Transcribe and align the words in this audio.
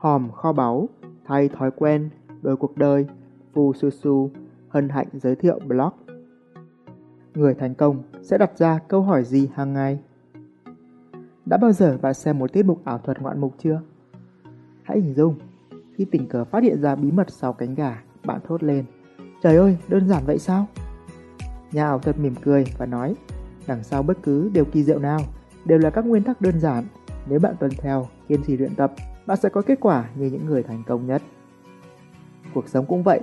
hòm 0.00 0.30
kho 0.30 0.52
báu, 0.52 0.88
thay 1.24 1.48
thói 1.48 1.70
quen, 1.70 2.10
đổi 2.42 2.56
cuộc 2.56 2.76
đời, 2.76 3.06
Fu 3.54 3.72
Su 3.72 3.90
Su, 3.90 4.30
hân 4.68 4.88
hạnh 4.88 5.06
giới 5.12 5.36
thiệu 5.36 5.58
blog. 5.66 5.92
Người 7.34 7.54
thành 7.54 7.74
công 7.74 8.02
sẽ 8.22 8.38
đặt 8.38 8.58
ra 8.58 8.78
câu 8.88 9.02
hỏi 9.02 9.24
gì 9.24 9.48
hàng 9.54 9.72
ngày? 9.72 9.98
Đã 11.46 11.56
bao 11.56 11.72
giờ 11.72 11.98
bạn 12.02 12.14
xem 12.14 12.38
một 12.38 12.52
tiết 12.52 12.66
mục 12.66 12.84
ảo 12.84 12.98
thuật 12.98 13.22
ngoạn 13.22 13.40
mục 13.40 13.54
chưa? 13.58 13.80
Hãy 14.82 15.00
hình 15.00 15.14
dung, 15.14 15.34
khi 15.94 16.04
tình 16.04 16.28
cờ 16.28 16.44
phát 16.44 16.62
hiện 16.62 16.80
ra 16.80 16.94
bí 16.96 17.10
mật 17.10 17.30
sau 17.30 17.52
cánh 17.52 17.74
gà, 17.74 18.02
bạn 18.24 18.40
thốt 18.44 18.62
lên. 18.62 18.84
Trời 19.42 19.56
ơi, 19.56 19.76
đơn 19.88 20.08
giản 20.08 20.22
vậy 20.26 20.38
sao? 20.38 20.66
Nhà 21.72 21.84
ảo 21.84 21.98
thuật 21.98 22.18
mỉm 22.18 22.34
cười 22.42 22.64
và 22.78 22.86
nói, 22.86 23.14
đằng 23.66 23.84
sau 23.84 24.02
bất 24.02 24.18
cứ 24.22 24.50
điều 24.52 24.64
kỳ 24.64 24.84
diệu 24.84 24.98
nào 24.98 25.20
đều 25.64 25.78
là 25.78 25.90
các 25.90 26.06
nguyên 26.06 26.22
tắc 26.22 26.40
đơn 26.40 26.60
giản. 26.60 26.84
Nếu 27.28 27.40
bạn 27.40 27.54
tuân 27.60 27.70
theo, 27.78 28.06
kiên 28.28 28.42
trì 28.42 28.56
luyện 28.56 28.74
tập, 28.74 28.92
bạn 29.26 29.36
sẽ 29.36 29.48
có 29.48 29.62
kết 29.62 29.78
quả 29.80 30.10
như 30.14 30.26
những 30.26 30.46
người 30.46 30.62
thành 30.62 30.82
công 30.86 31.06
nhất. 31.06 31.22
Cuộc 32.54 32.68
sống 32.68 32.86
cũng 32.86 33.02
vậy, 33.02 33.20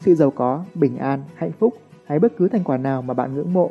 sự 0.00 0.14
giàu 0.14 0.30
có, 0.30 0.64
bình 0.74 0.96
an, 0.96 1.24
hạnh 1.34 1.52
phúc 1.52 1.74
hay 2.04 2.18
bất 2.18 2.32
cứ 2.36 2.48
thành 2.48 2.64
quả 2.64 2.76
nào 2.76 3.02
mà 3.02 3.14
bạn 3.14 3.34
ngưỡng 3.34 3.52
mộ, 3.52 3.70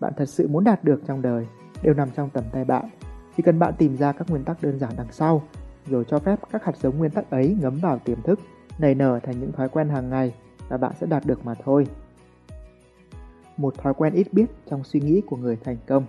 bạn 0.00 0.12
thật 0.16 0.26
sự 0.28 0.48
muốn 0.48 0.64
đạt 0.64 0.84
được 0.84 1.00
trong 1.06 1.22
đời 1.22 1.46
đều 1.82 1.94
nằm 1.94 2.08
trong 2.16 2.30
tầm 2.30 2.44
tay 2.52 2.64
bạn. 2.64 2.88
Chỉ 3.36 3.42
cần 3.42 3.58
bạn 3.58 3.74
tìm 3.78 3.96
ra 3.96 4.12
các 4.12 4.30
nguyên 4.30 4.44
tắc 4.44 4.62
đơn 4.62 4.78
giản 4.78 4.92
đằng 4.96 5.12
sau, 5.12 5.42
rồi 5.86 6.04
cho 6.08 6.18
phép 6.18 6.38
các 6.52 6.64
hạt 6.64 6.76
giống 6.76 6.98
nguyên 6.98 7.10
tắc 7.10 7.30
ấy 7.30 7.56
ngấm 7.60 7.74
vào 7.74 7.98
tiềm 7.98 8.22
thức, 8.22 8.40
nảy 8.78 8.94
nở 8.94 9.20
thành 9.22 9.40
những 9.40 9.52
thói 9.52 9.68
quen 9.68 9.88
hàng 9.88 10.10
ngày 10.10 10.34
và 10.68 10.76
bạn 10.76 10.92
sẽ 11.00 11.06
đạt 11.06 11.26
được 11.26 11.46
mà 11.46 11.54
thôi. 11.54 11.86
Một 13.56 13.78
thói 13.78 13.94
quen 13.94 14.12
ít 14.12 14.32
biết 14.32 14.46
trong 14.66 14.84
suy 14.84 15.00
nghĩ 15.00 15.22
của 15.26 15.36
người 15.36 15.56
thành 15.56 15.76
công. 15.86 16.04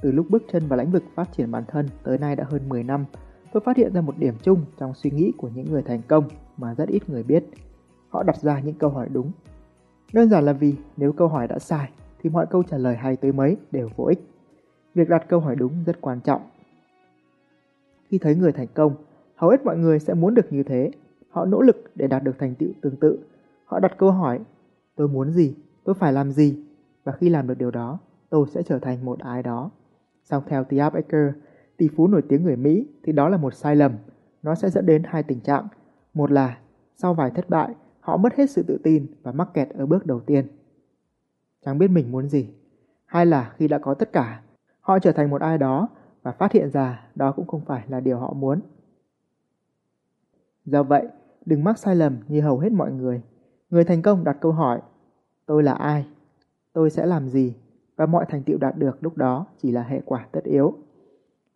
Từ 0.00 0.12
lúc 0.12 0.26
bước 0.30 0.42
chân 0.52 0.68
vào 0.68 0.78
lĩnh 0.78 0.90
vực 0.90 1.02
phát 1.14 1.32
triển 1.32 1.50
bản 1.50 1.64
thân 1.68 1.88
tới 2.02 2.18
nay 2.18 2.36
đã 2.36 2.44
hơn 2.48 2.68
10 2.68 2.82
năm, 2.82 3.04
tôi 3.52 3.60
phát 3.60 3.76
hiện 3.76 3.92
ra 3.92 4.00
một 4.00 4.18
điểm 4.18 4.34
chung 4.42 4.64
trong 4.78 4.94
suy 4.94 5.10
nghĩ 5.10 5.32
của 5.36 5.48
những 5.54 5.72
người 5.72 5.82
thành 5.82 6.02
công 6.08 6.24
mà 6.56 6.74
rất 6.74 6.88
ít 6.88 7.08
người 7.08 7.22
biết. 7.22 7.44
Họ 8.08 8.22
đặt 8.22 8.36
ra 8.36 8.60
những 8.60 8.74
câu 8.74 8.90
hỏi 8.90 9.08
đúng. 9.12 9.32
Đơn 10.12 10.28
giản 10.28 10.44
là 10.44 10.52
vì 10.52 10.74
nếu 10.96 11.12
câu 11.12 11.28
hỏi 11.28 11.48
đã 11.48 11.58
sai 11.58 11.90
thì 12.22 12.30
mọi 12.30 12.46
câu 12.46 12.62
trả 12.62 12.76
lời 12.78 12.96
hay 12.96 13.16
tới 13.16 13.32
mấy 13.32 13.56
đều 13.70 13.88
vô 13.96 14.04
ích. 14.04 14.20
Việc 14.94 15.08
đặt 15.08 15.28
câu 15.28 15.40
hỏi 15.40 15.56
đúng 15.56 15.84
rất 15.86 16.00
quan 16.00 16.20
trọng. 16.20 16.42
Khi 18.08 18.18
thấy 18.18 18.34
người 18.34 18.52
thành 18.52 18.66
công, 18.74 18.94
hầu 19.34 19.50
hết 19.50 19.64
mọi 19.64 19.76
người 19.76 19.98
sẽ 19.98 20.14
muốn 20.14 20.34
được 20.34 20.52
như 20.52 20.62
thế. 20.62 20.90
Họ 21.30 21.44
nỗ 21.44 21.62
lực 21.62 21.90
để 21.94 22.06
đạt 22.06 22.22
được 22.22 22.38
thành 22.38 22.54
tựu 22.54 22.68
tương 22.80 22.96
tự. 22.96 23.18
Họ 23.64 23.80
đặt 23.80 23.98
câu 23.98 24.10
hỏi, 24.10 24.40
tôi 24.96 25.08
muốn 25.08 25.30
gì, 25.30 25.54
tôi 25.84 25.94
phải 25.94 26.12
làm 26.12 26.32
gì, 26.32 26.64
và 27.04 27.12
khi 27.12 27.28
làm 27.28 27.46
được 27.46 27.58
điều 27.58 27.70
đó, 27.70 27.98
tôi 28.30 28.46
sẽ 28.54 28.62
trở 28.62 28.78
thành 28.78 29.04
một 29.04 29.18
ai 29.18 29.42
đó. 29.42 29.70
Song 30.24 30.42
theo 30.46 30.64
Tiap 30.64 30.94
Eker, 30.94 31.32
tỷ 31.78 31.88
phú 31.96 32.06
nổi 32.06 32.22
tiếng 32.28 32.42
người 32.42 32.56
Mỹ 32.56 32.86
thì 33.02 33.12
đó 33.12 33.28
là 33.28 33.36
một 33.36 33.54
sai 33.54 33.76
lầm. 33.76 33.92
Nó 34.42 34.54
sẽ 34.54 34.70
dẫn 34.70 34.86
đến 34.86 35.02
hai 35.06 35.22
tình 35.22 35.40
trạng. 35.40 35.68
Một 36.14 36.30
là 36.30 36.58
sau 36.96 37.14
vài 37.14 37.30
thất 37.30 37.50
bại, 37.50 37.74
họ 38.00 38.16
mất 38.16 38.34
hết 38.34 38.50
sự 38.50 38.62
tự 38.62 38.78
tin 38.82 39.06
và 39.22 39.32
mắc 39.32 39.48
kẹt 39.54 39.68
ở 39.70 39.86
bước 39.86 40.06
đầu 40.06 40.20
tiên. 40.20 40.46
Chẳng 41.64 41.78
biết 41.78 41.88
mình 41.88 42.12
muốn 42.12 42.28
gì. 42.28 42.50
Hai 43.06 43.26
là 43.26 43.54
khi 43.56 43.68
đã 43.68 43.78
có 43.78 43.94
tất 43.94 44.12
cả, 44.12 44.42
họ 44.80 44.98
trở 44.98 45.12
thành 45.12 45.30
một 45.30 45.40
ai 45.40 45.58
đó 45.58 45.88
và 46.22 46.32
phát 46.32 46.52
hiện 46.52 46.70
ra 46.70 47.08
đó 47.14 47.32
cũng 47.32 47.46
không 47.46 47.60
phải 47.60 47.84
là 47.88 48.00
điều 48.00 48.18
họ 48.18 48.32
muốn. 48.32 48.60
Do 50.64 50.82
vậy, 50.82 51.08
đừng 51.44 51.64
mắc 51.64 51.78
sai 51.78 51.96
lầm 51.96 52.16
như 52.28 52.40
hầu 52.40 52.58
hết 52.58 52.72
mọi 52.72 52.92
người. 52.92 53.22
Người 53.70 53.84
thành 53.84 54.02
công 54.02 54.24
đặt 54.24 54.36
câu 54.40 54.52
hỏi, 54.52 54.80
tôi 55.46 55.62
là 55.62 55.72
ai? 55.72 56.06
Tôi 56.72 56.90
sẽ 56.90 57.06
làm 57.06 57.28
gì? 57.28 57.56
Và 57.96 58.06
mọi 58.06 58.24
thành 58.28 58.42
tựu 58.42 58.58
đạt 58.58 58.78
được 58.78 58.98
lúc 59.00 59.16
đó 59.16 59.46
chỉ 59.58 59.70
là 59.70 59.82
hệ 59.82 60.00
quả 60.04 60.26
tất 60.32 60.44
yếu. 60.44 60.74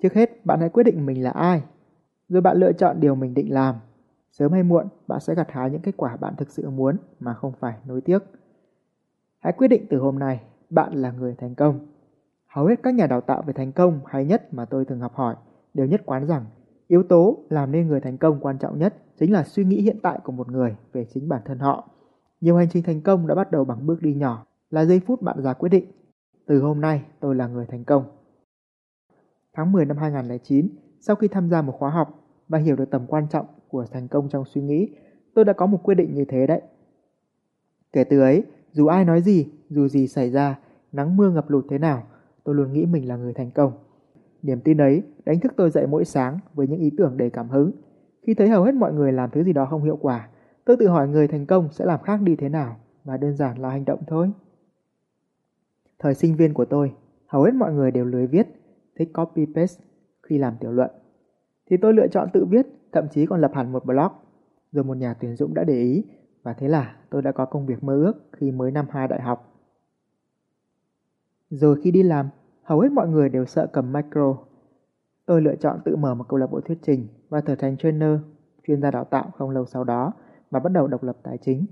Trước 0.03 0.14
hết, 0.14 0.47
bạn 0.47 0.61
hãy 0.61 0.69
quyết 0.69 0.83
định 0.83 1.06
mình 1.06 1.22
là 1.22 1.31
ai, 1.31 1.62
rồi 2.28 2.42
bạn 2.42 2.56
lựa 2.56 2.72
chọn 2.72 3.00
điều 3.00 3.14
mình 3.14 3.34
định 3.34 3.53
làm. 3.53 3.75
Sớm 4.33 4.53
hay 4.53 4.62
muộn, 4.62 4.86
bạn 5.06 5.20
sẽ 5.20 5.34
gặt 5.34 5.50
hái 5.50 5.70
những 5.70 5.81
kết 5.81 5.97
quả 5.97 6.17
bạn 6.17 6.34
thực 6.36 6.50
sự 6.50 6.70
muốn 6.70 6.97
mà 7.20 7.34
không 7.34 7.53
phải 7.61 7.75
nối 7.86 8.00
tiếc. 8.00 8.19
Hãy 9.39 9.53
quyết 9.53 9.69
định 9.69 9.86
từ 9.91 9.98
hôm 9.98 10.18
nay, 10.18 10.40
bạn 10.70 10.92
là 10.92 11.13
người 11.13 11.35
thành 11.39 11.55
công. 11.55 11.86
Hầu 12.46 12.67
hết 12.67 12.83
các 12.83 12.95
nhà 12.95 13.07
đào 13.07 13.20
tạo 13.20 13.42
về 13.42 13.52
thành 13.52 13.73
công 13.73 14.01
hay 14.07 14.24
nhất 14.24 14.55
mà 14.55 14.64
tôi 14.64 14.85
thường 14.85 15.01
học 15.01 15.14
hỏi 15.14 15.35
đều 15.74 15.86
nhất 15.86 16.02
quán 16.05 16.27
rằng 16.27 16.45
yếu 16.89 17.02
tố 17.02 17.39
làm 17.51 17.73
nên 17.73 17.89
người 17.89 18.01
thành 18.01 18.19
công 18.19 18.40
quan 18.40 18.58
trọng 18.58 18.79
nhất 18.79 18.95
chính 19.19 19.33
là 19.33 19.45
suy 19.45 19.64
nghĩ 19.64 19.83
hiện 19.83 19.96
tại 20.02 20.19
của 20.24 20.33
một 20.33 20.48
người 20.48 20.77
về 20.92 21.07
chính 21.14 21.29
bản 21.29 21.42
thân 21.45 21.58
họ. 21.58 21.89
Nhiều 22.40 22.57
hành 22.57 22.69
trình 22.70 22.83
thành 22.83 23.01
công 23.01 23.27
đã 23.27 23.34
bắt 23.34 23.51
đầu 23.51 23.64
bằng 23.64 23.86
bước 23.86 24.02
đi 24.02 24.14
nhỏ, 24.14 24.46
là 24.70 24.84
giây 24.84 25.01
phút 25.07 25.23
bạn 25.23 25.42
ra 25.42 25.52
quyết 25.52 25.69
định. 25.69 25.84
Từ 26.46 26.61
hôm 26.61 26.80
nay 26.80 27.02
tôi 27.20 27.34
là 27.34 27.46
người 27.46 27.67
thành 27.67 27.84
công. 27.84 28.05
Tháng 29.57 29.73
10 29.73 29.85
năm 29.85 29.96
2009, 29.96 30.68
sau 31.01 31.17
khi 31.17 31.29
tham 31.29 31.48
gia 31.48 31.63
một 31.63 31.73
khóa 31.79 31.90
học 31.90 32.23
và 32.48 32.58
hiểu 32.58 32.77
được 32.77 32.90
tầm 32.90 33.07
quan 33.07 33.27
trọng 33.30 33.46
của 33.68 33.86
thành 33.90 34.08
công 34.08 34.29
trong 34.29 34.45
suy 34.45 34.61
nghĩ, 34.61 34.89
tôi 35.35 35.45
đã 35.45 35.52
có 35.52 35.67
một 35.67 35.83
quyết 35.83 35.95
định 35.95 36.14
như 36.14 36.24
thế 36.24 36.46
đấy. 36.46 36.63
Kể 37.92 38.05
từ 38.05 38.20
ấy, 38.20 38.45
dù 38.73 38.86
ai 38.86 39.05
nói 39.05 39.23
gì, 39.23 39.48
dù 39.68 39.89
gì 39.89 40.07
xảy 40.07 40.30
ra, 40.30 40.58
nắng 40.92 41.17
mưa 41.17 41.30
ngập 41.30 41.51
lụt 41.51 41.64
thế 41.68 41.79
nào, 41.79 42.02
tôi 42.45 42.55
luôn 42.55 42.73
nghĩ 42.73 42.86
mình 42.86 43.08
là 43.08 43.17
người 43.17 43.35
thành 43.35 43.51
công. 43.51 43.73
Niềm 44.42 44.61
tin 44.61 44.80
ấy 44.80 45.02
đánh 45.24 45.40
thức 45.40 45.52
tôi 45.57 45.70
dậy 45.70 45.86
mỗi 45.86 46.05
sáng 46.05 46.39
với 46.55 46.67
những 46.67 46.80
ý 46.80 46.90
tưởng 46.98 47.17
đầy 47.17 47.30
cảm 47.30 47.48
hứng. 47.48 47.73
Khi 48.23 48.34
thấy 48.34 48.48
hầu 48.48 48.64
hết 48.64 48.74
mọi 48.74 48.92
người 48.92 49.13
làm 49.13 49.30
thứ 49.30 49.42
gì 49.42 49.52
đó 49.52 49.67
không 49.67 49.83
hiệu 49.83 49.98
quả, 50.01 50.29
tôi 50.64 50.77
tự 50.77 50.89
hỏi 50.89 51.08
người 51.08 51.29
thành 51.29 51.46
công 51.46 51.69
sẽ 51.73 51.84
làm 51.84 52.01
khác 52.02 52.20
đi 52.23 52.36
thế 52.36 52.48
nào 52.48 52.77
và 53.05 53.17
đơn 53.17 53.36
giản 53.36 53.58
là 53.58 53.70
hành 53.70 53.84
động 53.84 54.01
thôi. 54.07 54.30
Thời 55.98 56.14
sinh 56.14 56.36
viên 56.36 56.55
của 56.55 56.64
tôi, 56.64 56.92
hầu 57.27 57.42
hết 57.42 57.55
mọi 57.55 57.73
người 57.73 57.90
đều 57.90 58.05
lười 58.05 58.27
viết, 58.27 58.46
thích 58.97 59.13
copy 59.14 59.47
paste 59.55 59.85
khi 60.23 60.39
làm 60.39 60.55
tiểu 60.61 60.73
luận. 60.73 60.91
Thì 61.70 61.77
tôi 61.77 61.95
lựa 61.95 62.08
chọn 62.08 62.29
tự 62.33 62.45
viết, 62.45 62.67
thậm 62.92 63.08
chí 63.11 63.27
còn 63.27 63.41
lập 63.41 63.51
hẳn 63.55 63.73
một 63.73 63.85
blog. 63.85 64.13
Rồi 64.73 64.85
một 64.85 64.97
nhà 64.97 65.14
tuyển 65.14 65.36
dụng 65.36 65.55
đã 65.55 65.64
để 65.64 65.75
ý 65.75 66.05
và 66.42 66.53
thế 66.53 66.69
là 66.69 66.97
tôi 67.11 67.23
đã 67.23 67.33
có 67.33 67.45
công 67.45 67.67
việc 67.67 67.85
mơ 67.85 67.95
ước 67.95 68.13
khi 68.33 68.51
mới 68.51 68.70
năm 68.70 68.86
2 68.91 69.08
đại 69.08 69.23
học. 69.23 69.52
Rồi 71.51 71.81
khi 71.83 71.91
đi 71.91 72.02
làm, 72.02 72.29
hầu 72.63 72.81
hết 72.81 72.92
mọi 72.92 73.08
người 73.08 73.29
đều 73.29 73.45
sợ 73.45 73.67
cầm 73.73 73.92
micro. 73.92 74.36
Tôi 75.27 75.42
lựa 75.42 75.57
chọn 75.57 75.81
tự 75.85 75.97
mở 75.97 76.14
một 76.14 76.25
câu 76.29 76.39
lạc 76.39 76.47
bộ 76.47 76.61
thuyết 76.61 76.79
trình 76.83 77.08
và 77.29 77.41
trở 77.41 77.55
thành 77.55 77.77
trainer, 77.77 78.19
chuyên 78.67 78.83
gia 78.83 78.91
đào 78.91 79.05
tạo 79.05 79.31
không 79.35 79.51
lâu 79.51 79.67
sau 79.67 79.85
đó 79.85 80.13
và 80.51 80.61
bắt 80.61 80.73
đầu 80.73 80.89
độc 80.89 81.02
lập 81.02 81.17
tài 81.23 81.39
chính. 81.39 81.67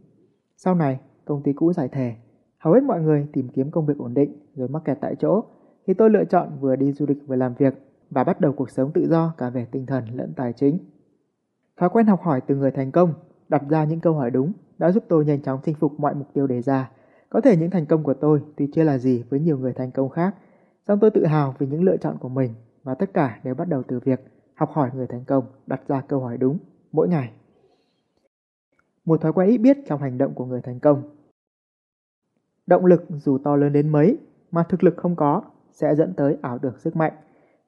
Sau 0.57 0.75
này, 0.75 1.01
công 1.25 1.43
ty 1.43 1.53
cũ 1.53 1.73
giải 1.73 1.89
thể. 1.89 2.15
Hầu 2.59 2.75
hết 2.75 2.83
mọi 2.83 3.01
người 3.01 3.29
tìm 3.33 3.49
kiếm 3.49 3.71
công 3.71 3.87
việc 3.87 3.99
ổn 3.99 4.15
định 4.15 4.47
rồi 4.55 4.69
mắc 4.69 4.83
kẹt 4.85 4.99
tại 5.01 5.17
chỗ, 5.19 5.45
thì 5.87 5.95
tôi 5.95 6.11
lựa 6.11 6.25
chọn 6.25 6.59
vừa 6.61 6.77
đi 6.77 6.93
du 6.93 7.07
lịch 7.07 7.27
vừa 7.27 7.37
làm 7.37 7.55
việc 7.55 7.75
và 8.11 8.25
bắt 8.25 8.41
đầu 8.41 8.53
cuộc 8.53 8.71
sống 8.71 8.93
tự 8.93 9.09
do 9.09 9.35
cả 9.39 9.51
về 9.51 9.67
tinh 9.71 9.87
thần 9.87 10.05
lẫn 10.15 10.33
tài 10.37 10.53
chính. 10.53 10.79
Thói 11.77 11.91
quen 11.91 12.07
học 12.07 12.21
hỏi 12.23 12.41
từ 12.47 12.57
người 12.57 12.71
thành 12.71 12.93
công, 12.93 13.15
đặt 13.49 13.63
ra 13.71 13.85
những 13.85 14.01
câu 14.01 14.15
hỏi 14.15 14.31
đúng 14.31 14.53
đã 14.79 14.93
giúp 14.93 15.05
tôi 15.09 15.25
nhanh 15.25 15.43
chóng 15.43 15.61
chinh 15.65 15.75
phục 15.75 16.01
mọi 16.01 16.15
mục 16.15 16.29
tiêu 16.35 16.47
đề 16.47 16.63
ra 16.63 16.91
có 17.31 17.41
thể 17.41 17.57
những 17.57 17.71
thành 17.71 17.87
công 17.87 18.03
của 18.03 18.15
tôi 18.15 18.43
tuy 18.57 18.69
chưa 18.75 18.83
là 18.83 18.99
gì 18.99 19.25
với 19.31 19.41
nhiều 19.41 19.59
người 19.59 19.73
thành 19.73 19.91
công 19.91 20.09
khác, 20.09 20.35
song 20.89 20.99
tôi 21.01 21.11
tự 21.11 21.27
hào 21.27 21.55
vì 21.59 21.67
những 21.67 21.83
lựa 21.83 21.97
chọn 21.97 22.17
của 22.21 22.29
mình 22.29 22.55
và 22.83 22.95
tất 22.95 23.11
cả 23.15 23.41
đều 23.45 23.55
bắt 23.55 23.69
đầu 23.69 23.83
từ 23.83 24.01
việc 24.01 24.21
học 24.55 24.71
hỏi 24.73 24.91
người 24.95 25.07
thành 25.07 25.25
công, 25.25 25.45
đặt 25.67 25.81
ra 25.89 26.01
câu 26.01 26.21
hỏi 26.21 26.39
đúng 26.39 26.59
mỗi 26.93 27.09
ngày. 27.09 27.33
Một 29.05 29.21
thói 29.21 29.33
quen 29.33 29.49
ít 29.49 29.59
biết 29.59 29.77
trong 29.87 30.01
hành 30.01 30.19
động 30.19 30.35
của 30.35 30.45
người 30.45 30.61
thành 30.63 30.81
công. 30.81 31.03
Động 32.67 32.87
lực 32.87 33.05
dù 33.09 33.39
to 33.39 33.57
lớn 33.57 33.73
đến 33.73 33.89
mấy 33.89 34.19
mà 34.51 34.63
thực 34.63 34.85
lực 34.85 34.97
không 34.97 35.17
có 35.17 35.43
sẽ 35.73 35.95
dẫn 35.95 36.13
tới 36.15 36.37
ảo 36.43 36.59
tưởng 36.59 36.79
sức 36.79 36.97
mạnh. 36.97 37.13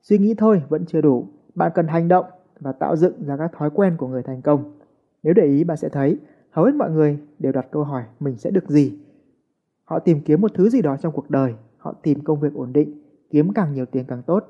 Suy 0.02 0.18
nghĩ 0.18 0.34
thôi 0.34 0.62
vẫn 0.68 0.86
chưa 0.86 1.00
đủ, 1.00 1.26
bạn 1.54 1.72
cần 1.74 1.86
hành 1.86 2.08
động 2.08 2.26
và 2.60 2.72
tạo 2.72 2.96
dựng 2.96 3.24
ra 3.24 3.36
các 3.36 3.50
thói 3.52 3.70
quen 3.70 3.96
của 3.98 4.08
người 4.08 4.22
thành 4.22 4.42
công. 4.42 4.78
Nếu 5.22 5.34
để 5.34 5.44
ý 5.44 5.64
bạn 5.64 5.76
sẽ 5.76 5.88
thấy 5.88 6.18
hầu 6.50 6.64
hết 6.64 6.74
mọi 6.74 6.90
người 6.90 7.18
đều 7.38 7.52
đặt 7.52 7.66
câu 7.70 7.84
hỏi 7.84 8.02
mình 8.20 8.36
sẽ 8.36 8.50
được 8.50 8.68
gì 8.68 8.98
Họ 9.92 9.98
tìm 9.98 10.20
kiếm 10.20 10.40
một 10.40 10.50
thứ 10.54 10.68
gì 10.68 10.82
đó 10.82 10.96
trong 10.96 11.12
cuộc 11.12 11.30
đời, 11.30 11.54
họ 11.78 11.94
tìm 12.02 12.20
công 12.24 12.40
việc 12.40 12.54
ổn 12.54 12.72
định, 12.72 13.02
kiếm 13.30 13.52
càng 13.52 13.74
nhiều 13.74 13.86
tiền 13.86 14.04
càng 14.08 14.22
tốt. 14.22 14.44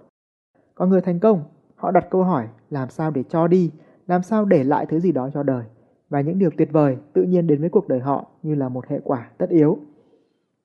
Còn 0.74 0.90
người 0.90 1.00
thành 1.00 1.20
công, 1.20 1.42
họ 1.76 1.90
đặt 1.90 2.06
câu 2.10 2.22
hỏi 2.22 2.48
làm 2.70 2.88
sao 2.90 3.10
để 3.10 3.22
cho 3.28 3.48
đi, 3.48 3.70
làm 4.06 4.22
sao 4.22 4.44
để 4.44 4.64
lại 4.64 4.86
thứ 4.86 5.00
gì 5.00 5.12
đó 5.12 5.30
cho 5.34 5.42
đời. 5.42 5.64
Và 6.08 6.20
những 6.20 6.38
điều 6.38 6.50
tuyệt 6.58 6.68
vời 6.72 6.96
tự 7.12 7.22
nhiên 7.22 7.46
đến 7.46 7.60
với 7.60 7.70
cuộc 7.70 7.88
đời 7.88 8.00
họ 8.00 8.26
như 8.42 8.54
là 8.54 8.68
một 8.68 8.86
hệ 8.88 9.00
quả 9.04 9.30
tất 9.38 9.50
yếu. 9.50 9.78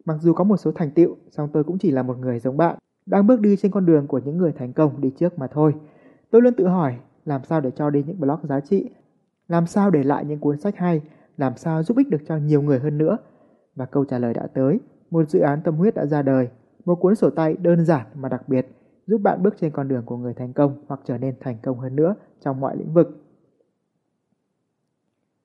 Mặc 0.06 0.17
dù 0.21 0.33
có 0.33 0.44
một 0.44 0.57
số 0.57 0.71
thành 0.71 0.91
tựu, 0.91 1.15
song 1.31 1.50
tôi 1.53 1.63
cũng 1.63 1.77
chỉ 1.77 1.91
là 1.91 2.03
một 2.03 2.17
người 2.17 2.39
giống 2.39 2.57
bạn, 2.57 2.77
đang 3.07 3.27
bước 3.27 3.42
đi 3.42 3.56
trên 3.57 3.71
con 3.71 3.86
đường 3.86 4.07
của 4.07 4.19
những 4.19 4.38
người 4.38 4.51
thành 4.51 4.74
công 4.74 5.01
đi 5.01 5.12
trước 5.18 5.39
mà 5.39 5.48
thôi. 5.48 5.75
Tôi 6.31 6.42
luôn 6.42 6.54
tự 6.54 6.68
hỏi 6.68 6.98
làm 7.25 7.44
sao 7.44 7.62
để 7.62 7.71
cho 7.71 7.89
đi 7.89 8.04
những 8.04 8.19
blog 8.19 8.39
giá 8.44 8.59
trị, 8.59 8.89
làm 9.48 9.68
sao 9.68 9.92
để 9.92 10.04
lại 10.04 10.25
những 10.25 10.39
cuốn 10.39 10.57
sách 10.57 10.75
hay, 10.77 11.01
làm 11.38 11.57
sao 11.57 11.83
giúp 11.83 11.98
ích 11.98 12.09
được 12.09 12.21
cho 12.27 12.38
nhiều 12.38 12.62
người 12.62 12.80
hơn 12.80 12.98
nữa 12.98 13.18
và 13.75 13.86
câu 13.86 14.06
trả 14.06 14.19
lời 14.19 14.33
đã 14.33 14.48
tới. 14.54 14.80
Một 15.09 15.30
dự 15.30 15.39
án 15.39 15.62
tâm 15.63 15.75
huyết 15.75 15.95
đã 15.95 16.06
ra 16.06 16.21
đời, 16.21 16.50
một 16.86 16.95
cuốn 16.95 17.15
sổ 17.15 17.30
tay 17.30 17.56
đơn 17.56 17.86
giản 17.86 18.06
mà 18.15 18.30
đặc 18.30 18.50
biệt, 18.50 18.68
giúp 19.07 19.21
bạn 19.21 19.44
bước 19.44 19.56
trên 19.59 19.71
con 19.71 19.88
đường 19.88 20.06
của 20.06 20.18
người 20.18 20.33
thành 20.33 20.54
công 20.54 20.83
hoặc 20.88 21.00
trở 21.06 21.18
nên 21.18 21.36
thành 21.39 21.57
công 21.63 21.80
hơn 21.80 21.95
nữa 21.95 22.15
trong 22.42 22.59
mọi 22.59 22.77
lĩnh 22.77 22.94
vực. 22.94 23.24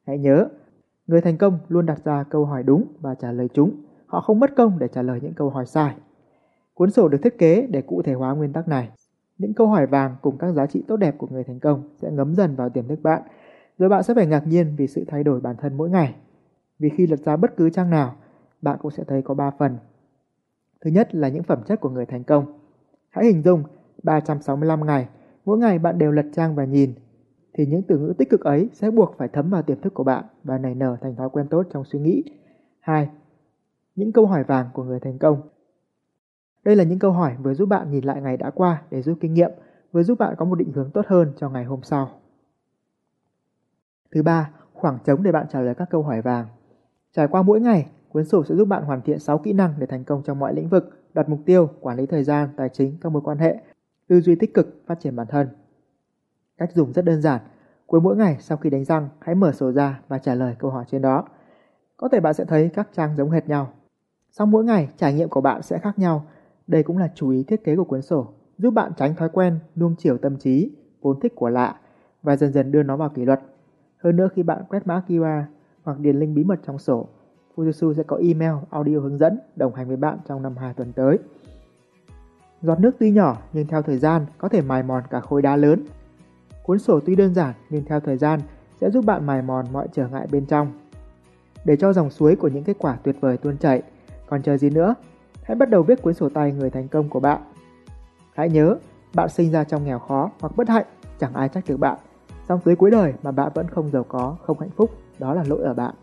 Hãy 0.06 0.19
nhớ, 0.19 0.49
người 1.06 1.20
thành 1.20 1.38
công 1.38 1.59
luôn 1.69 1.87
đặt 1.87 2.05
ra 2.05 2.25
câu 2.31 2.44
hỏi 2.44 2.62
đúng 2.62 2.85
và 3.00 3.14
trả 3.14 3.32
lời 3.32 3.49
chúng. 3.55 3.70
Họ 4.06 4.20
không 4.20 4.41
mất 4.41 4.56
công 4.56 4.79
để 4.79 4.88
trả 4.88 5.03
lời 5.03 5.20
những 5.23 5.35
câu 5.35 5.50
hỏi 5.50 5.67
sai. 5.67 5.97
Cuốn 6.82 6.90
sổ 6.90 7.08
được 7.08 7.19
thiết 7.23 7.38
kế 7.38 7.67
để 7.70 7.82
cụ 7.82 8.02
thể 8.02 8.12
hóa 8.12 8.34
nguyên 8.34 8.52
tắc 8.52 8.69
này. 8.69 8.88
Những 9.38 9.55
câu 9.55 9.67
hỏi 9.67 9.87
vàng 9.87 10.17
cùng 10.23 10.38
các 10.38 10.52
giá 10.52 10.67
trị 10.67 10.84
tốt 10.88 10.96
đẹp 10.96 11.14
của 11.19 11.26
người 11.31 11.44
thành 11.44 11.61
công 11.61 11.88
sẽ 12.02 12.11
ngấm 12.11 12.34
dần 12.34 12.56
vào 12.56 12.69
tiềm 12.69 12.88
thức 12.88 12.99
bạn, 13.02 13.23
rồi 13.79 13.88
bạn 13.88 14.02
sẽ 14.02 14.14
phải 14.14 14.26
ngạc 14.26 14.46
nhiên 14.46 14.75
vì 14.76 14.87
sự 14.87 15.05
thay 15.08 15.25
đổi 15.25 15.40
bản 15.40 15.56
thân 15.61 15.76
mỗi 15.76 15.90
ngày. 15.90 16.14
Vì 16.79 16.88
khi 16.88 17.06
lật 17.06 17.20
ra 17.20 17.37
bất 17.37 17.56
cứ 17.56 17.70
trang 17.70 17.90
nào, 17.90 18.17
bạn 18.62 18.79
cũng 18.82 18.90
sẽ 18.90 19.05
thấy 19.08 19.23
có 19.23 19.34
3 19.34 19.50
phần. 19.58 19.76
Thứ 20.84 20.90
nhất 20.90 21.14
là 21.14 21.29
những 21.29 21.43
phẩm 21.43 21.62
chất 21.67 21.81
của 21.81 21.90
người 21.90 22.06
thành 22.06 22.25
công. 22.25 22.58
Hãy 23.11 23.25
hình 23.25 23.43
dung 23.43 23.62
365 24.02 24.87
ngày, 24.87 25.08
mỗi 25.44 25.58
ngày 25.58 25.78
bạn 25.78 25.99
đều 25.99 26.12
lật 26.12 26.26
trang 26.32 26.55
và 26.55 26.64
nhìn, 26.64 26.94
thì 27.55 27.67
những 27.67 27.82
từ 27.82 27.99
ngữ 27.99 28.12
tích 28.19 28.31
cực 28.31 28.40
ấy 28.40 28.70
sẽ 28.73 28.90
buộc 28.90 29.14
phải 29.19 29.28
thấm 29.28 29.50
vào 29.50 29.62
tiềm 29.62 29.81
thức 29.81 29.94
của 29.94 30.05
bạn 30.05 30.25
và 30.44 30.58
nảy 30.58 30.75
nở 30.75 30.96
thành 31.00 31.17
thói 31.17 31.31
quen 31.31 31.46
tốt 31.49 31.67
trong 31.73 31.85
suy 31.85 31.99
nghĩ. 31.99 32.23
2. 32.81 33.11
Những 33.94 34.12
câu 34.12 34.26
hỏi 34.26 34.44
vàng 34.44 34.67
của 34.75 34.85
người 34.85 35.00
thành 35.00 35.19
công 35.19 35.40
đây 36.64 36.76
là 36.76 36.85
những 36.85 36.99
câu 36.99 37.12
hỏi 37.12 37.37
vừa 37.43 37.55
giúp 37.55 37.67
bạn 37.67 37.91
nhìn 37.91 38.05
lại 38.05 38.20
ngày 38.23 38.37
đã 38.37 38.50
qua 38.50 38.82
để 38.91 39.03
rút 39.03 39.19
kinh 39.20 39.35
nghiệm, 39.35 39.50
vừa 39.93 40.03
giúp 40.03 40.19
bạn 40.19 40.35
có 40.38 40.44
một 40.44 40.55
định 40.55 40.73
hướng 40.73 40.91
tốt 40.91 41.06
hơn 41.06 41.32
cho 41.37 41.49
ngày 41.49 41.64
hôm 41.64 41.82
sau. 41.82 42.11
Thứ 44.14 44.23
ba, 44.23 44.50
khoảng 44.73 44.99
trống 45.05 45.23
để 45.23 45.32
bạn 45.32 45.47
trả 45.50 45.61
lời 45.61 45.75
các 45.75 45.91
câu 45.91 46.03
hỏi 46.03 46.23
vàng. 46.23 46.47
Trải 47.12 47.29
qua 47.29 47.43
mỗi 47.43 47.61
ngày, 47.61 47.87
cuốn 48.09 48.25
sổ 48.25 48.44
sẽ 48.44 48.55
giúp 48.55 48.69
bạn 48.69 48.82
hoàn 48.82 49.03
thiện 49.03 49.19
6 49.19 49.38
kỹ 49.38 49.53
năng 49.53 49.75
để 49.79 49.87
thành 49.87 50.05
công 50.05 50.23
trong 50.23 50.38
mọi 50.38 50.55
lĩnh 50.55 50.69
vực, 50.69 50.91
đặt 51.14 51.29
mục 51.29 51.41
tiêu, 51.47 51.70
quản 51.81 51.97
lý 51.97 52.06
thời 52.06 52.25
gian, 52.25 52.49
tài 52.56 52.69
chính, 52.69 52.99
các 53.00 53.12
mối 53.12 53.23
quan 53.25 53.38
hệ, 53.38 53.56
tư 54.09 54.20
duy 54.20 54.35
tích 54.35 54.55
cực, 54.55 54.82
phát 54.87 55.00
triển 55.00 55.17
bản 55.17 55.26
thân. 55.26 55.49
Cách 56.59 56.73
dùng 56.73 56.93
rất 56.93 57.05
đơn 57.05 57.23
giản. 57.23 57.41
Cuối 57.87 58.00
mỗi 58.00 58.17
ngày 58.17 58.37
sau 58.41 58.59
khi 58.59 58.70
đánh 58.70 58.85
răng, 58.85 59.09
hãy 59.20 59.35
mở 59.35 59.53
sổ 59.53 59.73
ra 59.73 60.00
và 60.09 60.19
trả 60.19 60.35
lời 60.35 60.56
câu 60.59 60.70
hỏi 60.70 60.85
trên 60.88 61.03
đó. 61.03 61.29
Có 61.97 62.09
thể 62.09 62.20
bạn 62.20 62.35
sẽ 62.35 62.44
thấy 62.44 62.70
các 62.75 62.88
trang 62.93 63.17
giống 63.17 63.31
hệt 63.31 63.49
nhau. 63.49 63.73
Sau 64.31 64.47
mỗi 64.47 64.64
ngày, 64.64 64.88
trải 64.97 65.14
nghiệm 65.14 65.29
của 65.29 65.41
bạn 65.41 65.62
sẽ 65.62 65.79
khác 65.79 65.99
nhau 65.99 66.26
đây 66.72 66.82
cũng 66.82 66.98
là 66.98 67.08
chú 67.14 67.30
ý 67.30 67.42
thiết 67.42 67.64
kế 67.64 67.76
của 67.76 67.84
cuốn 67.84 68.02
sổ, 68.02 68.26
giúp 68.58 68.70
bạn 68.70 68.92
tránh 68.96 69.14
thói 69.14 69.28
quen 69.28 69.58
nuông 69.76 69.94
chiều 69.98 70.19
tâm 70.19 70.36
trí, 70.36 70.70
vốn 71.02 71.20
thích 71.20 71.32
của 71.34 71.48
lạ 71.48 71.76
và 72.22 72.36
dần 72.36 72.52
dần 72.52 72.72
đưa 72.72 72.82
nó 72.82 72.96
vào 72.96 73.08
kỷ 73.08 73.24
luật. 73.24 73.40
Hơn 73.98 74.16
nữa 74.16 74.28
khi 74.34 74.42
bạn 74.42 74.62
quét 74.69 74.86
mã 74.86 75.02
QR 75.08 75.42
hoặc 75.82 75.98
điền 75.98 76.16
link 76.16 76.36
bí 76.36 76.44
mật 76.44 76.60
trong 76.66 76.78
sổ, 76.78 77.08
Fujitsu 77.56 77.94
sẽ 77.94 78.02
có 78.02 78.16
email, 78.16 78.52
audio 78.70 78.98
hướng 78.98 79.19
dẫn 79.19 79.38
đồng 79.56 79.74
hành 79.74 79.88
với 79.88 79.96
bạn 79.96 80.19
trong 80.28 80.42
năm 80.42 80.56
2 80.56 80.74
tuần 80.74 80.92
tới. 80.92 81.19
Giọt 82.62 82.80
nước 82.80 82.96
tuy 82.98 83.10
nhỏ 83.10 83.38
nhưng 83.52 83.66
theo 83.66 83.82
thời 83.82 83.98
gian 83.98 84.26
có 84.38 84.48
thể 84.48 84.62
mài 84.62 84.82
mòn 84.82 85.02
cả 85.10 85.20
khối 85.20 85.42
đá 85.42 85.56
lớn. 85.56 85.84
Cuốn 86.62 86.78
sổ 86.78 87.00
tuy 87.06 87.16
đơn 87.16 87.34
giản 87.34 87.54
nhưng 87.70 87.84
theo 87.84 88.00
thời 88.00 88.16
gian 88.16 88.40
sẽ 88.80 88.90
giúp 88.90 89.04
bạn 89.04 89.26
mài 89.26 89.42
mòn 89.42 89.66
mọi 89.72 89.88
trở 89.92 90.08
ngại 90.08 90.26
bên 90.32 90.46
trong. 90.46 90.72
Để 91.64 91.76
cho 91.76 91.92
dòng 91.92 92.10
suối 92.10 92.36
của 92.36 92.48
những 92.48 92.64
kết 92.64 92.76
quả 92.78 92.98
tuyệt 93.02 93.16
vời 93.20 93.36
tuôn 93.36 93.56
chảy, 93.56 93.82
còn 94.26 94.42
chờ 94.42 94.56
gì 94.56 94.70
nữa, 94.70 94.94
Hãy 95.42 95.54
bắt 95.54 95.70
đầu 95.70 95.82
viết 95.82 96.02
cuốn 96.02 96.14
sổ 96.14 96.28
tay 96.28 96.52
người 96.52 96.70
thành 96.70 96.88
công 96.88 97.08
của 97.08 97.20
bạn. 97.20 97.42
Hãy 98.34 98.48
nhớ, 98.48 98.76
bạn 99.14 99.28
sinh 99.28 99.50
ra 99.50 99.64
trong 99.64 99.84
nghèo 99.84 99.98
khó 99.98 100.30
hoặc 100.40 100.56
bất 100.56 100.68
hạnh, 100.68 100.86
chẳng 101.18 101.34
ai 101.34 101.48
trách 101.48 101.64
được 101.68 101.76
bạn. 101.76 101.98
Song 102.48 102.60
tới 102.64 102.76
cuối 102.76 102.90
đời 102.90 103.14
mà 103.22 103.30
bạn 103.30 103.52
vẫn 103.54 103.68
không 103.68 103.90
giàu 103.90 104.04
có, 104.04 104.36
không 104.42 104.60
hạnh 104.60 104.70
phúc, 104.76 104.90
đó 105.18 105.34
là 105.34 105.44
lỗi 105.46 105.62
ở 105.62 105.74
bạn. 105.74 105.94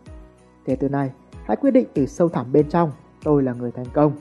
Kể 0.64 0.76
từ 0.76 0.88
nay, 0.88 1.10
hãy 1.44 1.56
quyết 1.56 1.70
định 1.70 1.86
từ 1.94 2.06
sâu 2.06 2.28
thẳm 2.28 2.52
bên 2.52 2.68
trong, 2.68 2.90
tôi 3.22 3.42
là 3.42 3.52
người 3.52 3.72
thành 3.72 3.86
công. 3.92 4.12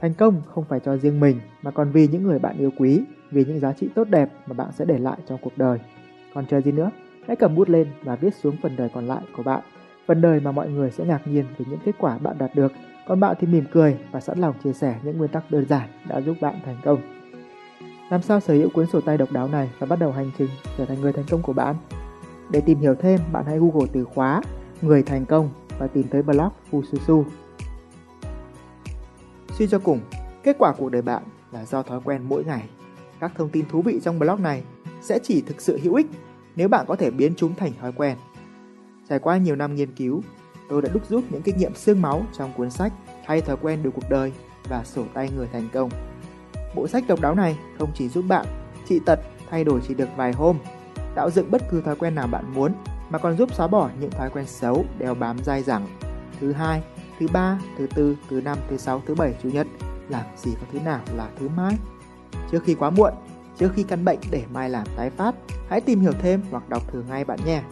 Thành 0.00 0.14
công 0.14 0.42
không 0.54 0.64
phải 0.64 0.80
cho 0.80 0.96
riêng 0.96 1.20
mình 1.20 1.40
mà 1.62 1.70
còn 1.70 1.90
vì 1.90 2.08
những 2.08 2.22
người 2.22 2.38
bạn 2.38 2.58
yêu 2.58 2.70
quý, 2.78 3.04
vì 3.30 3.44
những 3.44 3.60
giá 3.60 3.72
trị 3.72 3.88
tốt 3.94 4.08
đẹp 4.08 4.30
mà 4.46 4.54
bạn 4.54 4.72
sẽ 4.72 4.84
để 4.84 4.98
lại 4.98 5.18
trong 5.28 5.38
cuộc 5.42 5.52
đời. 5.58 5.78
Còn 6.34 6.46
chờ 6.46 6.60
gì 6.60 6.72
nữa, 6.72 6.90
hãy 7.26 7.36
cầm 7.36 7.54
bút 7.54 7.68
lên 7.68 7.88
và 8.02 8.16
viết 8.16 8.34
xuống 8.34 8.56
phần 8.62 8.76
đời 8.76 8.90
còn 8.94 9.06
lại 9.06 9.22
của 9.36 9.42
bạn. 9.42 9.62
Phần 10.06 10.20
đời 10.20 10.40
mà 10.40 10.52
mọi 10.52 10.68
người 10.68 10.90
sẽ 10.90 11.04
ngạc 11.04 11.20
nhiên 11.26 11.44
về 11.58 11.64
những 11.70 11.80
kết 11.84 11.92
quả 11.98 12.18
bạn 12.18 12.36
đạt 12.38 12.54
được 12.54 12.72
còn 13.06 13.20
bạn 13.20 13.36
thì 13.40 13.46
mỉm 13.46 13.64
cười 13.72 13.98
và 14.12 14.20
sẵn 14.20 14.38
lòng 14.38 14.54
chia 14.64 14.72
sẻ 14.72 15.00
những 15.02 15.18
nguyên 15.18 15.30
tắc 15.30 15.50
đơn 15.50 15.66
giản 15.68 15.88
đã 16.08 16.20
giúp 16.20 16.36
bạn 16.40 16.60
thành 16.64 16.76
công. 16.84 17.00
Làm 18.10 18.22
sao 18.22 18.40
sở 18.40 18.54
hữu 18.54 18.70
cuốn 18.70 18.86
sổ 18.86 19.00
tay 19.00 19.18
độc 19.18 19.32
đáo 19.32 19.48
này 19.48 19.70
và 19.78 19.86
bắt 19.86 19.98
đầu 19.98 20.12
hành 20.12 20.30
trình 20.38 20.48
trở 20.78 20.84
thành 20.84 21.00
người 21.00 21.12
thành 21.12 21.24
công 21.30 21.42
của 21.42 21.52
bạn? 21.52 21.76
Để 22.50 22.60
tìm 22.60 22.78
hiểu 22.78 22.94
thêm, 22.94 23.20
bạn 23.32 23.44
hãy 23.46 23.58
Google 23.58 23.88
từ 23.92 24.04
khóa 24.04 24.42
người 24.82 25.02
thành 25.02 25.24
công 25.24 25.50
và 25.78 25.86
tìm 25.86 26.06
tới 26.10 26.22
blog 26.22 26.50
Fususu. 26.70 27.24
Suy 29.52 29.66
cho 29.66 29.78
cùng, 29.78 30.00
kết 30.42 30.56
quả 30.58 30.72
cuộc 30.78 30.88
đời 30.88 31.02
bạn 31.02 31.22
là 31.52 31.64
do 31.64 31.82
thói 31.82 32.00
quen 32.04 32.22
mỗi 32.28 32.44
ngày. 32.44 32.68
Các 33.20 33.32
thông 33.36 33.48
tin 33.48 33.64
thú 33.68 33.82
vị 33.82 34.00
trong 34.02 34.18
blog 34.18 34.42
này 34.42 34.62
sẽ 35.00 35.18
chỉ 35.22 35.42
thực 35.46 35.60
sự 35.60 35.78
hữu 35.82 35.94
ích 35.94 36.06
nếu 36.56 36.68
bạn 36.68 36.86
có 36.88 36.96
thể 36.96 37.10
biến 37.10 37.32
chúng 37.36 37.54
thành 37.54 37.72
thói 37.80 37.92
quen. 37.92 38.16
Trải 39.08 39.18
qua 39.18 39.36
nhiều 39.36 39.56
năm 39.56 39.74
nghiên 39.74 39.94
cứu, 39.94 40.22
tôi 40.72 40.82
đã 40.82 40.88
đúc 40.92 41.02
rút 41.08 41.24
những 41.30 41.42
kinh 41.42 41.56
nghiệm 41.56 41.74
xương 41.74 42.02
máu 42.02 42.22
trong 42.38 42.52
cuốn 42.56 42.70
sách 42.70 42.92
Thay 43.26 43.40
thói 43.40 43.56
quen 43.62 43.82
được 43.82 43.90
cuộc 43.94 44.10
đời 44.10 44.32
và 44.68 44.84
sổ 44.84 45.04
tay 45.14 45.30
người 45.36 45.48
thành 45.52 45.68
công. 45.72 45.90
Bộ 46.74 46.88
sách 46.88 47.04
độc 47.08 47.20
đáo 47.20 47.34
này 47.34 47.58
không 47.78 47.90
chỉ 47.94 48.08
giúp 48.08 48.24
bạn 48.28 48.46
trị 48.88 49.00
tật 49.06 49.20
thay 49.50 49.64
đổi 49.64 49.80
chỉ 49.88 49.94
được 49.94 50.08
vài 50.16 50.32
hôm, 50.32 50.58
tạo 51.14 51.30
dựng 51.30 51.50
bất 51.50 51.62
cứ 51.70 51.80
thói 51.80 51.96
quen 51.96 52.14
nào 52.14 52.26
bạn 52.26 52.54
muốn 52.54 52.72
mà 53.10 53.18
còn 53.18 53.36
giúp 53.36 53.54
xóa 53.54 53.66
bỏ 53.66 53.90
những 54.00 54.10
thói 54.10 54.30
quen 54.30 54.46
xấu 54.46 54.84
đeo 54.98 55.14
bám 55.14 55.38
dai 55.44 55.62
dẳng. 55.62 55.86
Thứ 56.40 56.52
hai, 56.52 56.82
thứ 57.20 57.26
ba, 57.32 57.58
thứ 57.78 57.86
tư, 57.94 58.16
thứ 58.30 58.40
năm, 58.40 58.58
thứ 58.70 58.76
sáu, 58.76 59.02
thứ 59.06 59.14
bảy, 59.14 59.34
chủ 59.42 59.48
nhật, 59.48 59.66
làm 60.08 60.24
gì 60.36 60.50
có 60.60 60.66
thứ 60.72 60.80
nào 60.80 61.00
là 61.16 61.28
thứ 61.40 61.48
mai. 61.48 61.74
Trước 62.50 62.64
khi 62.64 62.74
quá 62.74 62.90
muộn, 62.90 63.12
trước 63.58 63.72
khi 63.74 63.82
căn 63.82 64.04
bệnh 64.04 64.18
để 64.30 64.44
mai 64.52 64.70
làm 64.70 64.86
tái 64.96 65.10
phát, 65.10 65.34
hãy 65.68 65.80
tìm 65.80 66.00
hiểu 66.00 66.12
thêm 66.22 66.42
hoặc 66.50 66.68
đọc 66.68 66.82
thử 66.92 67.02
ngay 67.08 67.24
bạn 67.24 67.38
nhé. 67.46 67.62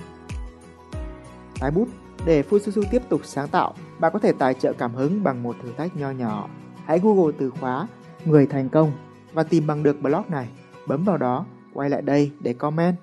Tái 1.60 1.70
bút 1.70 1.88
để 2.24 2.42
Fususu 2.50 2.82
tiếp 2.90 3.02
tục 3.08 3.20
sáng 3.24 3.48
tạo, 3.48 3.74
bạn 3.98 4.12
có 4.12 4.18
thể 4.18 4.32
tài 4.32 4.54
trợ 4.54 4.72
cảm 4.72 4.94
hứng 4.94 5.22
bằng 5.22 5.42
một 5.42 5.56
thử 5.62 5.72
thách 5.76 5.96
nho 5.96 6.10
nhỏ. 6.10 6.48
Hãy 6.84 6.98
Google 6.98 7.32
từ 7.38 7.50
khóa 7.50 7.86
người 8.24 8.46
thành 8.46 8.68
công 8.68 8.92
và 9.32 9.42
tìm 9.42 9.66
bằng 9.66 9.82
được 9.82 10.02
blog 10.02 10.22
này. 10.28 10.48
Bấm 10.86 11.04
vào 11.04 11.16
đó, 11.16 11.46
quay 11.74 11.90
lại 11.90 12.02
đây 12.02 12.30
để 12.40 12.52
comment. 12.52 12.96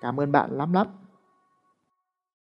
Cảm 0.00 0.20
ơn 0.20 0.32
bạn 0.32 0.50
lắm 0.50 0.72
lắm. 0.72 0.86